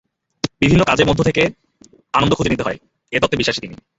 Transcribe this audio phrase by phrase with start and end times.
[0.61, 1.43] বিভিন্ন কাজে মধ্য থেকে
[2.13, 3.75] আনন্দ খুঁজে নিতে হয়—এ তত্ত্বে বিশ্বাসী তিনি।